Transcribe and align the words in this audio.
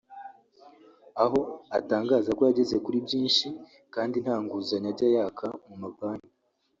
aho 1.23 1.39
atangaza 1.77 2.29
ko 2.37 2.41
yageze 2.49 2.75
kuri 2.85 2.97
byinshi 3.05 3.47
kandi 3.93 4.15
nta 4.23 4.35
nguzanyo 4.43 4.89
ajya 4.93 5.07
yaka 5.15 5.47
mu 5.67 5.75
mabanki 5.83 6.29